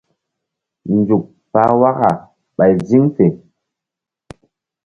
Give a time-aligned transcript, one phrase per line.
[0.95, 2.09] Nzuk pah waka
[2.57, 3.25] ɓay ziŋ fe.